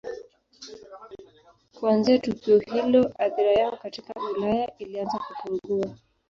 [1.79, 5.97] Kuanzia tukio hilo athira yao katika Ulaya ilianza kupungua.